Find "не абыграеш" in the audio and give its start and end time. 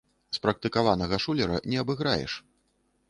1.75-2.33